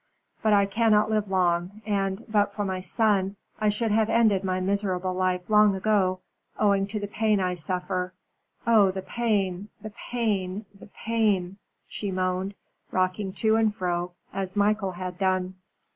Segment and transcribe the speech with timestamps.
[0.41, 4.59] But I cannot live long, and, but for my son, I should have ended my
[4.59, 6.21] miserable life long ago,
[6.57, 8.11] owing to the pain I suffer.
[8.65, 12.55] Oh the pain the pain the pain!" she moaned,
[12.89, 15.53] rocking to and fro as Michael had done.